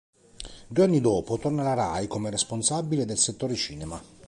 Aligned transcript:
Due 0.67 0.83
anni 0.83 0.99
dopo 0.99 1.37
torna 1.37 1.61
alla 1.61 1.75
Rai 1.75 2.07
come 2.07 2.31
responsabile 2.31 3.05
del 3.05 3.19
settore 3.19 3.53
cinema. 3.53 4.01